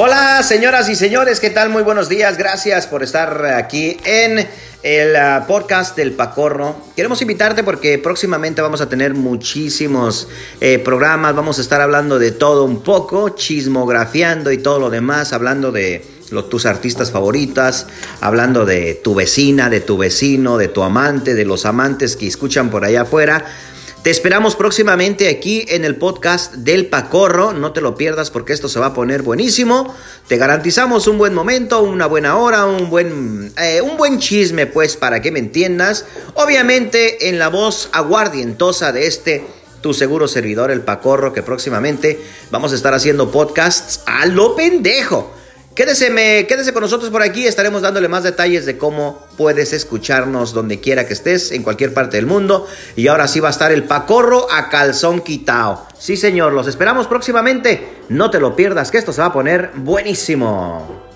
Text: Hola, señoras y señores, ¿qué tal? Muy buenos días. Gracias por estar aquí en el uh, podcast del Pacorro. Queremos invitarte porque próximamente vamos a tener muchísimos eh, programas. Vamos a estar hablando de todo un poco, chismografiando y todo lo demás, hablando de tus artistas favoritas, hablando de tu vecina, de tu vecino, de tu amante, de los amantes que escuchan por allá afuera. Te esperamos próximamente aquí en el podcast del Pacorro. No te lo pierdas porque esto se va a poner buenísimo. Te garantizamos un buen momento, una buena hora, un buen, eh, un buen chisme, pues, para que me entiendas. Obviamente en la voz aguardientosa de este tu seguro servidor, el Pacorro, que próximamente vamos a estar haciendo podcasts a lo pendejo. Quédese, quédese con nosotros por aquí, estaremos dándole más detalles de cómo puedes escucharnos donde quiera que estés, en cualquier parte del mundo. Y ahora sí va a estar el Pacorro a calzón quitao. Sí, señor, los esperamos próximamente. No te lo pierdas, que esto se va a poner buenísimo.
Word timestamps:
Hola, 0.00 0.44
señoras 0.44 0.88
y 0.88 0.94
señores, 0.94 1.40
¿qué 1.40 1.50
tal? 1.50 1.70
Muy 1.70 1.82
buenos 1.82 2.08
días. 2.08 2.38
Gracias 2.38 2.86
por 2.86 3.02
estar 3.02 3.44
aquí 3.46 3.96
en 4.04 4.46
el 4.84 5.16
uh, 5.16 5.44
podcast 5.44 5.96
del 5.96 6.12
Pacorro. 6.12 6.76
Queremos 6.94 7.20
invitarte 7.20 7.64
porque 7.64 7.98
próximamente 7.98 8.62
vamos 8.62 8.80
a 8.80 8.88
tener 8.88 9.14
muchísimos 9.14 10.28
eh, 10.60 10.78
programas. 10.78 11.34
Vamos 11.34 11.58
a 11.58 11.62
estar 11.62 11.80
hablando 11.80 12.20
de 12.20 12.30
todo 12.30 12.64
un 12.64 12.84
poco, 12.84 13.30
chismografiando 13.30 14.52
y 14.52 14.58
todo 14.58 14.78
lo 14.78 14.88
demás, 14.88 15.32
hablando 15.32 15.72
de 15.72 16.04
tus 16.48 16.64
artistas 16.64 17.10
favoritas, 17.10 17.88
hablando 18.20 18.66
de 18.66 18.94
tu 19.02 19.16
vecina, 19.16 19.68
de 19.68 19.80
tu 19.80 19.98
vecino, 19.98 20.58
de 20.58 20.68
tu 20.68 20.84
amante, 20.84 21.34
de 21.34 21.44
los 21.44 21.66
amantes 21.66 22.14
que 22.14 22.28
escuchan 22.28 22.70
por 22.70 22.84
allá 22.84 23.02
afuera. 23.02 23.46
Te 24.08 24.12
esperamos 24.12 24.56
próximamente 24.56 25.28
aquí 25.28 25.66
en 25.68 25.84
el 25.84 25.96
podcast 25.96 26.54
del 26.54 26.86
Pacorro. 26.86 27.52
No 27.52 27.74
te 27.74 27.82
lo 27.82 27.94
pierdas 27.94 28.30
porque 28.30 28.54
esto 28.54 28.66
se 28.66 28.80
va 28.80 28.86
a 28.86 28.94
poner 28.94 29.20
buenísimo. 29.20 29.94
Te 30.26 30.38
garantizamos 30.38 31.06
un 31.08 31.18
buen 31.18 31.34
momento, 31.34 31.82
una 31.82 32.06
buena 32.06 32.38
hora, 32.38 32.64
un 32.64 32.88
buen, 32.88 33.52
eh, 33.58 33.82
un 33.82 33.98
buen 33.98 34.18
chisme, 34.18 34.64
pues, 34.64 34.96
para 34.96 35.20
que 35.20 35.30
me 35.30 35.40
entiendas. 35.40 36.06
Obviamente 36.32 37.28
en 37.28 37.38
la 37.38 37.48
voz 37.48 37.90
aguardientosa 37.92 38.92
de 38.92 39.08
este 39.08 39.44
tu 39.82 39.92
seguro 39.92 40.26
servidor, 40.26 40.70
el 40.70 40.80
Pacorro, 40.80 41.34
que 41.34 41.42
próximamente 41.42 42.18
vamos 42.50 42.72
a 42.72 42.76
estar 42.76 42.94
haciendo 42.94 43.30
podcasts 43.30 44.00
a 44.06 44.24
lo 44.24 44.56
pendejo. 44.56 45.34
Quédese, 45.78 46.08
quédese 46.48 46.72
con 46.72 46.82
nosotros 46.82 47.08
por 47.08 47.22
aquí, 47.22 47.46
estaremos 47.46 47.82
dándole 47.82 48.08
más 48.08 48.24
detalles 48.24 48.66
de 48.66 48.76
cómo 48.76 49.24
puedes 49.36 49.72
escucharnos 49.72 50.52
donde 50.52 50.80
quiera 50.80 51.06
que 51.06 51.12
estés, 51.12 51.52
en 51.52 51.62
cualquier 51.62 51.94
parte 51.94 52.16
del 52.16 52.26
mundo. 52.26 52.66
Y 52.96 53.06
ahora 53.06 53.28
sí 53.28 53.38
va 53.38 53.46
a 53.46 53.52
estar 53.52 53.70
el 53.70 53.84
Pacorro 53.84 54.48
a 54.50 54.70
calzón 54.70 55.20
quitao. 55.20 55.86
Sí, 55.96 56.16
señor, 56.16 56.52
los 56.52 56.66
esperamos 56.66 57.06
próximamente. 57.06 58.00
No 58.08 58.28
te 58.28 58.40
lo 58.40 58.56
pierdas, 58.56 58.90
que 58.90 58.98
esto 58.98 59.12
se 59.12 59.20
va 59.20 59.28
a 59.28 59.32
poner 59.32 59.70
buenísimo. 59.76 61.07